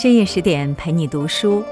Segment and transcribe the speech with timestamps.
[0.00, 1.62] 深夜十点陪你读书，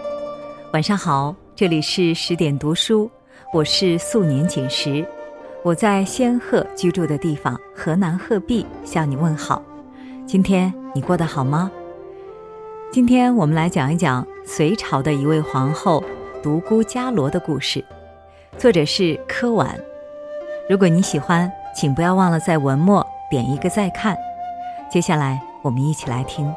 [0.75, 3.11] 晚上好，这里是十点读书，
[3.55, 5.03] 我是素年锦时，
[5.63, 9.63] 我在仙鹤居住的地方河南鹤壁向你问好。
[10.27, 11.71] 今天你过得好吗？
[12.93, 16.05] 今天我们来讲一讲隋朝的一位皇后
[16.43, 17.83] 独孤伽罗的故事，
[18.59, 19.75] 作者是柯婉。
[20.69, 24.15] 如果你喜欢，请不要忘了在文末点一个再看。
[24.91, 26.47] 接下来我们一起来听。《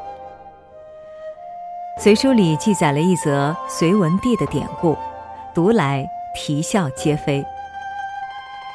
[1.98, 4.96] 隋书》里记载了一则隋文帝的典故，
[5.54, 7.44] 读来啼笑皆非。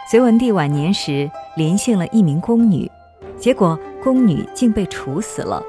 [0.09, 2.89] 隋文帝晚年时临幸了一名宫女，
[3.37, 5.61] 结果宫女竟被处死了。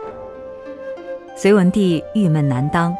[1.34, 2.94] 隋文帝郁闷难当，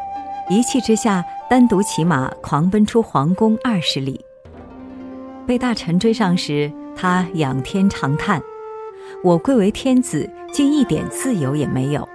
[0.48, 4.24] 一气之下单独骑马狂奔出皇宫二十里。
[5.46, 8.42] 被大臣追上时，他仰天长叹
[9.22, 12.08] ：“我贵为天子，竟一点自由也没有。”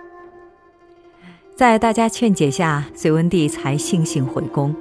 [1.55, 4.75] 在大家劝解下，隋文帝才悻悻回宫。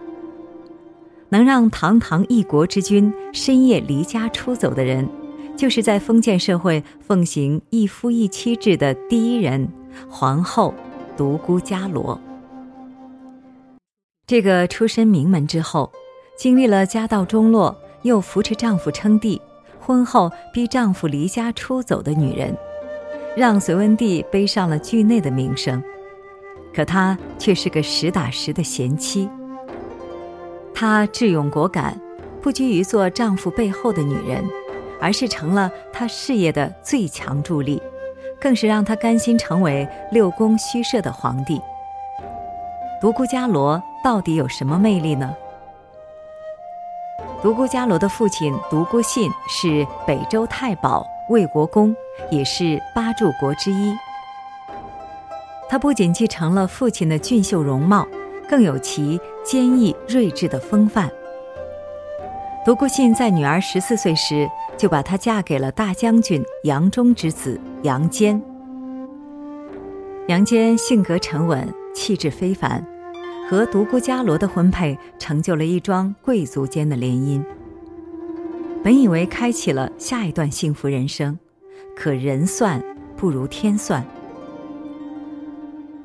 [1.29, 5.07] 能让堂堂一国之君深夜离家出走的人，
[5.55, 9.69] 就是在封建社会奉行一夫一妻制的第一人——
[10.09, 10.73] 皇后
[11.15, 12.19] 独孤伽罗。
[14.27, 15.93] 这个出身名门之后，
[16.39, 19.39] 经历了家道中落，又扶持丈夫称帝，
[19.79, 22.57] 婚后逼丈夫离家出走的女人，
[23.37, 25.83] 让隋文帝背上了惧内的名声。
[26.75, 29.29] 可她却是个实打实的贤妻。
[30.75, 31.99] 她智勇果敢，
[32.41, 34.45] 不拘于做丈夫背后的女人，
[35.01, 37.81] 而是成了他事业的最强助力，
[38.41, 41.61] 更是让他甘心成为六宫虚设的皇帝。
[43.01, 45.35] 独孤伽罗到底有什么魅力呢？
[47.43, 51.95] 独孤伽罗的父亲独孤信是北周太保、魏国公，
[52.31, 53.93] 也是八柱国之一。
[55.73, 58.07] 他不仅继承了父亲的俊秀容貌，
[58.47, 61.11] 更有其坚毅睿智的风范。
[62.63, 64.47] 独孤信在女儿十四岁时，
[64.77, 68.39] 就把她嫁给了大将军杨忠之子杨坚。
[70.29, 72.87] 杨坚性格沉稳，气质非凡，
[73.49, 77.43] 和独孤伽罗的婚配成就了一桩贵族间的联姻。
[78.85, 81.39] 本以为开启了下一段幸福人生，
[81.97, 82.79] 可人算
[83.17, 84.05] 不如天算。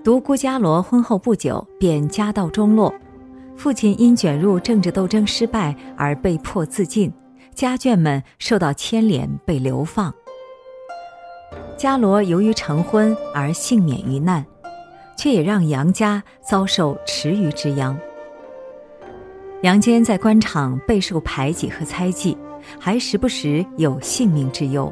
[0.07, 2.95] 独孤伽罗婚后不久便家道中落，
[3.57, 7.11] 父亲因卷入政治斗争失败而被迫自尽，
[7.53, 10.13] 家眷们受到牵连被流放。
[11.75, 14.45] 伽罗由于成婚而幸免于难，
[15.17, 17.99] 却也让杨家遭受池鱼之殃。
[19.63, 22.37] 杨坚在官场备受排挤和猜忌，
[22.79, 24.89] 还时不时有性命之忧。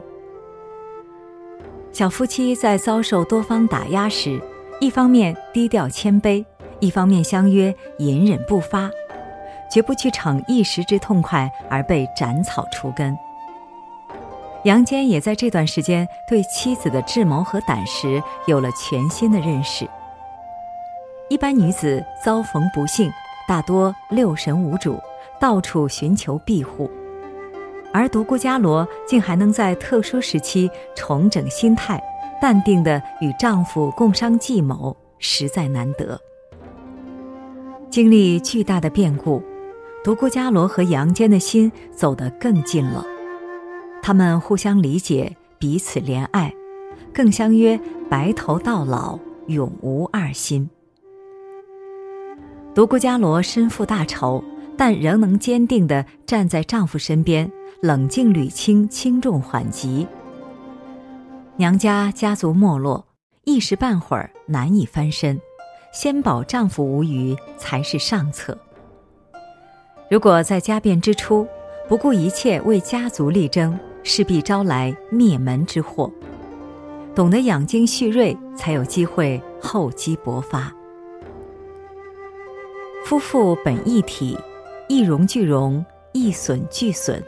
[1.93, 4.41] 小夫妻在遭受多方打压时，
[4.81, 6.43] 一方面低调谦卑，
[6.79, 8.89] 一方面相约隐忍不发，
[9.71, 13.17] 绝不去逞一时之痛快而被斩草除根。
[14.65, 19.87] 杨坚也在这段时间对妻子的智谋和胆识有了全新的认识。
[21.29, 23.09] 一般女子遭逢不幸，
[23.47, 24.99] 大多六神无主，
[25.39, 26.89] 到处寻求庇护，
[27.93, 32.01] 而独孤伽罗竟还能在特殊时期重整心态。
[32.41, 36.19] 淡定的与丈夫共商计谋，实在难得。
[37.89, 39.41] 经历巨大的变故，
[40.03, 43.05] 独孤伽罗和杨坚的心走得更近了。
[44.01, 46.53] 他们互相理解，彼此怜爱，
[47.13, 47.79] 更相约
[48.09, 49.17] 白头到老，
[49.47, 50.69] 永无二心。
[52.73, 54.43] 独孤伽罗身负大仇，
[54.77, 57.49] 但仍能坚定地站在丈夫身边，
[57.81, 60.05] 冷静捋清轻重缓急。
[61.57, 63.07] 娘家家族没落，
[63.45, 65.39] 一时半会儿难以翻身，
[65.93, 68.57] 先保丈夫无虞才是上策。
[70.09, 71.47] 如果在家变之初
[71.87, 76.11] 不顾一切为家族力争，势必招来灭门之祸。
[77.15, 80.69] 懂得养精蓄锐，才有机会厚积薄发。
[83.05, 84.37] 夫妇本一体，
[84.89, 87.23] 一荣俱荣，一损俱损。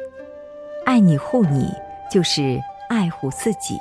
[0.85, 1.69] 爱你护你，
[2.11, 2.59] 就是
[2.89, 3.77] 爱护自己。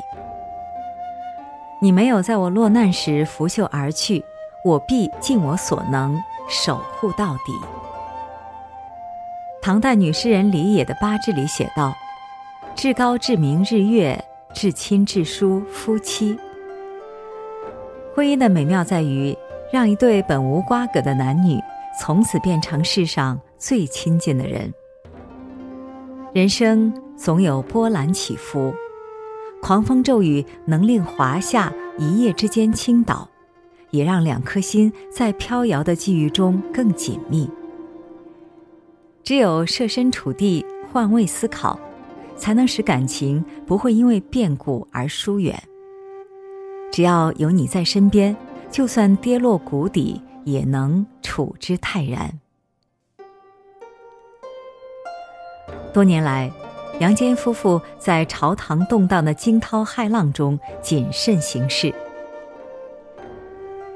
[1.78, 4.24] 你没有在我落难时拂袖而去，
[4.64, 6.18] 我必尽我所能
[6.48, 7.52] 守护到底。
[9.60, 11.94] 唐代女诗人李野的八志里写道
[12.74, 14.24] ：“至高至明日月，
[14.54, 16.38] 至亲至疏夫妻。”
[18.14, 19.36] 婚姻的美妙在于，
[19.70, 21.60] 让一对本无瓜葛的男女，
[22.00, 24.72] 从此变成世上最亲近的人。
[26.32, 28.72] 人生总有波澜起伏。
[29.66, 33.28] 狂风骤雨能令华夏一夜之间倾倒，
[33.90, 37.50] 也让两颗心在飘摇的际遇中更紧密。
[39.24, 41.76] 只有设身处地、换位思考，
[42.36, 45.60] 才能使感情不会因为变故而疏远。
[46.92, 48.36] 只要有你在身边，
[48.70, 52.38] 就算跌落谷底，也能处之泰然。
[55.92, 56.52] 多年来，
[56.98, 61.94] 杨坚夫妇在朝堂动荡的惊涛骇浪中谨慎行事。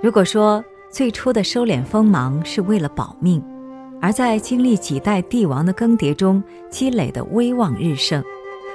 [0.02, 3.42] 如果说最初的收敛锋芒是为了保命，
[4.02, 8.22] 而在经历几代帝王的更迭中积累的威望日盛，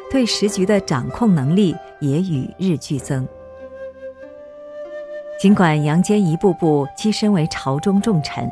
[0.09, 3.27] 对时局的掌控能力也与日俱增。
[5.39, 8.49] 尽管杨坚一步步跻身为朝中重臣，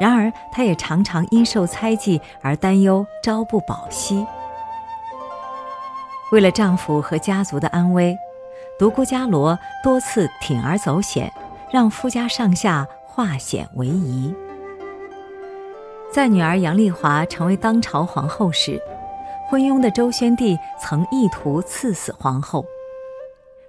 [0.00, 4.24] 然而他也常常因受猜忌而担忧朝不保夕。
[6.34, 8.18] 为了丈夫和家族的安危，
[8.76, 11.32] 独孤伽罗多次铤而走险。
[11.72, 14.32] 让夫家上下化险为夷。
[16.12, 18.80] 在女儿杨丽华成为当朝皇后时，
[19.48, 22.64] 昏庸的周宣帝曾意图赐死皇后。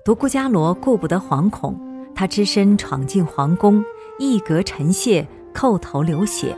[0.04, 1.76] 独孤伽罗顾不得惶恐，
[2.14, 3.84] 他只身闯进皇宫，
[4.20, 6.56] 一格陈谢，叩头流血，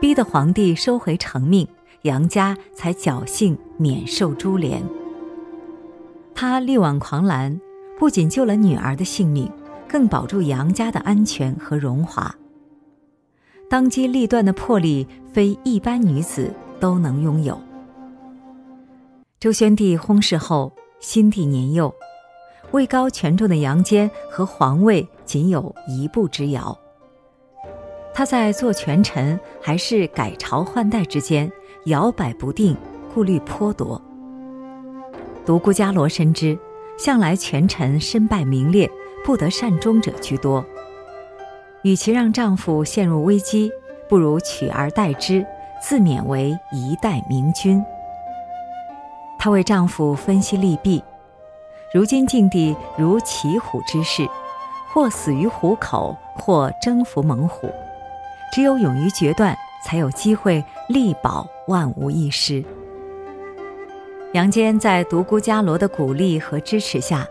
[0.00, 1.68] 逼得皇帝收回成命，
[2.02, 4.82] 杨家才侥幸免受株连。
[6.34, 7.60] 他力挽狂澜，
[7.98, 9.50] 不仅救了女儿的性命。
[9.92, 12.32] 更保住杨家的安全和荣华。
[13.68, 17.60] 当机立断的魄力，非一般女子都能拥有。
[19.40, 21.92] 周宣帝薨逝后，新帝年幼，
[22.70, 26.78] 位高权重的杨坚和皇位仅有一步之遥。
[28.14, 31.50] 他在做权臣还是改朝换代之间
[31.86, 32.76] 摇摆不定，
[33.12, 34.00] 顾虑颇多。
[35.44, 36.58] 独孤伽罗深知，
[36.98, 38.90] 向来权臣身败名裂。
[39.22, 40.64] 不得善终者居多。
[41.82, 43.70] 与其让丈夫陷入危机，
[44.08, 45.44] 不如取而代之，
[45.82, 47.84] 自勉为一代明君。
[49.38, 51.04] 她为丈夫分析利弊，
[51.92, 54.26] 如今境地如骑虎之势，
[54.88, 57.70] 或死于虎口，或征服猛虎。
[58.52, 59.54] 只有勇于决断，
[59.84, 62.64] 才有机会力保万无一失。
[64.32, 67.26] 杨坚在独孤伽罗的鼓励和支持下。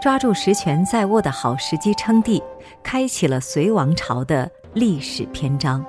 [0.00, 2.40] 抓住实权在握的好时机称帝，
[2.84, 5.84] 开启了隋王朝的历史篇章。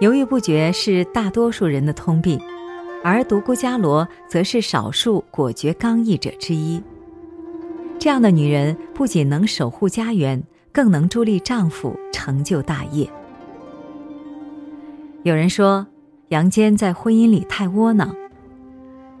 [0.00, 2.40] 犹豫不决是大多数人的通病，
[3.04, 6.82] 而独孤伽罗则是少数果决刚毅者之一。
[8.00, 10.42] 这样的女人不仅能守护家园，
[10.72, 13.08] 更能助力丈夫成就大业。
[15.22, 15.86] 有人说，
[16.30, 18.12] 杨坚在婚姻里太窝囊。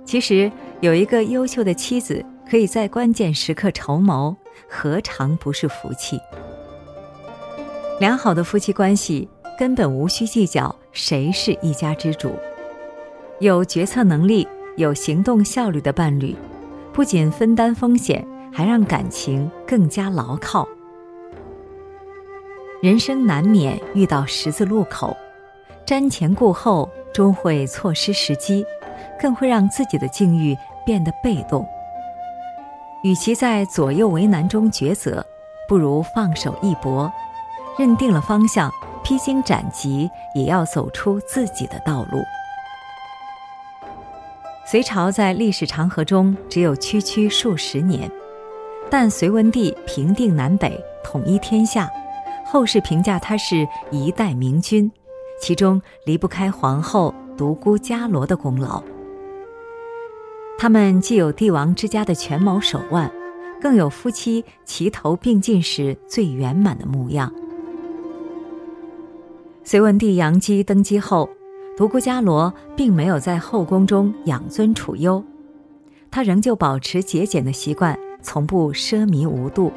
[0.04, 2.24] 其实，有一个优秀的妻子。
[2.50, 4.34] 可以在关键时刻筹谋，
[4.68, 6.18] 何尝不是福气？
[8.00, 12.34] 良好的夫妻关系根本无需计较谁是一家之主。
[13.38, 16.34] 有决策能力、有行动效率的伴侣，
[16.92, 20.66] 不仅分担风险，还让感情更加牢靠。
[22.82, 25.16] 人生难免遇到十字路口，
[25.90, 28.64] 瞻前顾后终会错失时机，
[29.18, 30.56] 更会让自己的境遇
[30.86, 31.66] 变得被动。
[33.02, 35.26] 与其在左右为难中抉择，
[35.68, 37.12] 不如放手一搏，
[37.76, 38.70] 认定了方向，
[39.02, 42.22] 披荆斩棘，也要走出自己的道路。
[44.64, 48.08] 隋朝在历史长河中只有区区数十年，
[48.88, 51.90] 但隋文帝平定南北，统一天下，
[52.46, 54.88] 后世评价他是一代明君，
[55.40, 58.82] 其中离不开皇后独孤伽罗的功劳。
[60.58, 63.10] 他们既有帝王之家的权谋手腕，
[63.60, 67.32] 更有夫妻齐头并进时最圆满的模样。
[69.64, 71.30] 隋文帝杨基登基后，
[71.76, 75.24] 独孤伽罗并没有在后宫中养尊处优，
[76.10, 79.72] 他仍旧保持节俭的习惯，从不奢靡无度。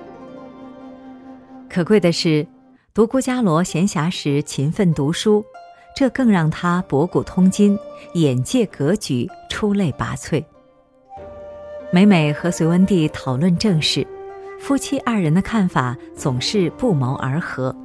[1.70, 2.46] 可贵的是，
[2.94, 5.46] 独孤伽罗闲暇时勤奋读书，
[5.96, 7.78] 这更让他博古通今，
[8.14, 10.44] 眼界格局出类拔萃。
[11.92, 14.06] 每每和隋文帝讨论政事，
[14.60, 17.76] 夫妻二人的看法总是不谋而合，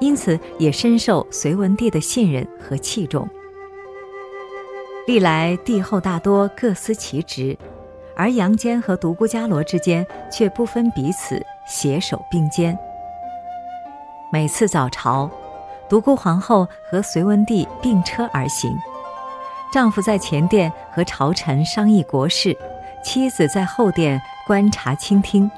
[0.00, 3.28] 因此也深受隋文帝的信任和器重。
[5.06, 7.56] 历来帝后大多各司其职，
[8.16, 12.76] 而杨坚和独孤伽罗之间却不分彼此，携手并肩。
[14.32, 15.30] 每次早朝，
[15.88, 18.76] 独孤皇后和隋文帝并车而行，
[19.72, 22.56] 丈夫在前殿和朝臣商议国事。
[23.04, 25.48] 妻子在后殿观察倾听，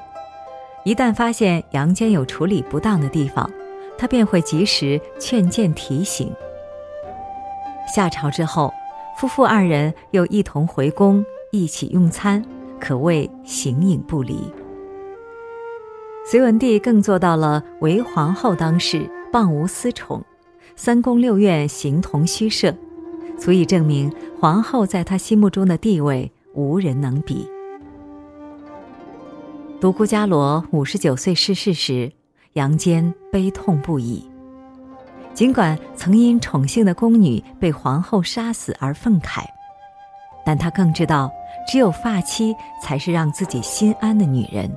[0.83, 3.49] 一旦发现杨坚有处理不当的地方，
[3.97, 6.31] 他便会及时劝谏提醒。
[7.91, 8.71] 下朝之后，
[9.17, 12.45] 夫妇二人又一同回宫，一起用餐，
[12.79, 14.53] 可谓形影不离。
[16.23, 20.23] 隋文帝更做到了为皇后当事，傍无私宠，
[20.75, 22.73] 三宫六院形同虚设，
[23.37, 27.47] 足以证明皇后在他心目中的地位无人能比。
[29.79, 32.11] 独孤伽罗五十九岁逝世时，
[32.53, 34.27] 杨坚悲痛不已。
[35.35, 39.43] 尽管曾因宠幸的宫女被皇后杀死而愤慨，
[40.43, 41.31] 但他更知道，
[41.71, 44.69] 只有发妻才是让自己心安的女人，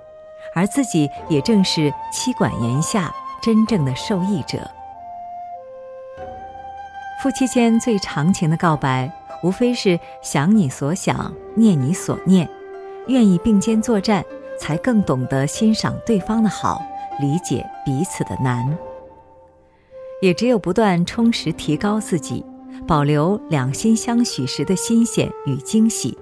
[0.54, 4.58] 而自己也正是妻管严下真正的受益者。
[7.22, 12.48] 夫妻间最长情的告白，无非是想你所想，念你所念，
[13.08, 14.24] 愿意并肩作战。
[14.60, 16.80] 才更懂得欣赏对方的好，
[17.20, 18.78] 理解彼此的难。
[20.20, 22.44] 也只有不断充实提高自己，
[22.86, 26.16] 保留两心相许时的新鲜与惊喜，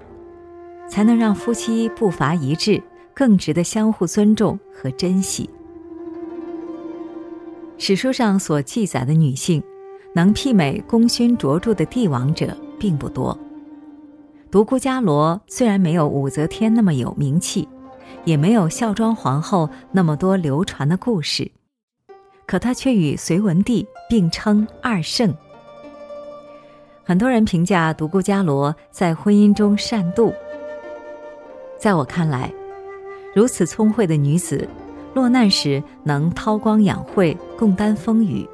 [0.89, 2.81] 才能让夫妻步伐一致，
[3.13, 5.47] 更值得相互尊重和珍惜。
[7.83, 9.59] 史书上所记载的女性，
[10.13, 13.35] 能媲美功勋卓著的帝王者并不多。
[14.51, 17.67] 独孤伽罗虽然没有武则天那么有名气。
[18.23, 21.49] 也没有孝庄皇后那么多流传的故事，
[22.45, 25.33] 可她却与隋文帝并称二圣。
[27.03, 30.31] 很多人评价独孤伽罗在婚姻中善妒，
[31.79, 32.53] 在我看来，
[33.33, 34.69] 如此聪慧的女子，
[35.13, 38.47] 落难时能韬光养晦，共担风雨；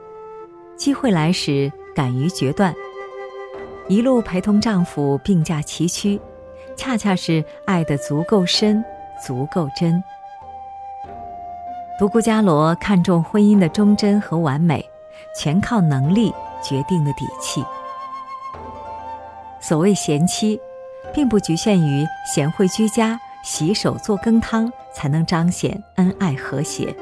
[0.75, 2.73] 机会来时敢于决断，
[3.87, 6.19] 一路陪同丈夫并驾齐驱，
[6.75, 8.83] 恰恰是爱得足够深。
[9.25, 10.03] 足够真。
[11.97, 14.87] 独孤伽罗看重婚姻的忠贞和完美，
[15.35, 17.65] 全靠能力决定的底气。
[19.59, 20.61] 所谓贤妻，
[21.11, 26.95] 并不局限于贤惠居家、洗手做羹汤才能彰显恩爱和谐。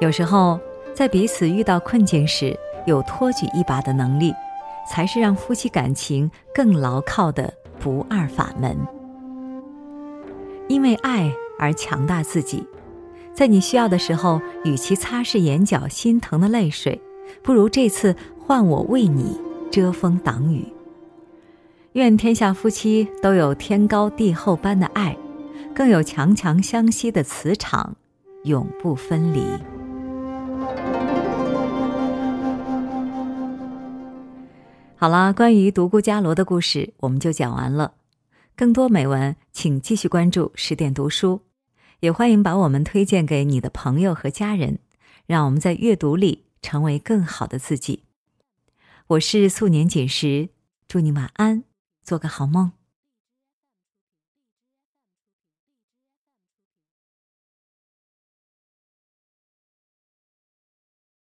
[0.00, 0.58] 有时候，
[0.92, 4.34] 在彼此遇到困境时，有托举一把的能力，
[4.90, 8.76] 才是让夫妻感情更牢靠的不二法门。
[10.66, 12.66] 因为爱而强大自己，
[13.32, 17.00] 在你需要的时候，与其擦拭眼角心疼的泪水，
[17.44, 20.66] 不如这次换我为你遮风挡雨。
[21.92, 25.16] 愿天下夫妻都有天高地厚般的爱，
[25.76, 27.96] 更有强强相吸的磁场，
[28.44, 29.42] 永不分离。
[34.96, 37.92] 好啦，关于独孤伽罗的故事，我们就讲完了。
[38.56, 41.42] 更多美文，请继续关注十点读书，
[42.00, 44.78] 也欢迎把我们推荐给你的朋友和家人，
[45.26, 48.04] 让我们在阅读里成为更好的自己。
[49.08, 50.48] 我是素年锦时，
[50.88, 51.64] 祝你晚安，
[52.02, 52.72] 做个好梦。